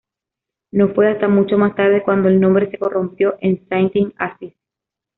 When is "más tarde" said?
1.59-2.01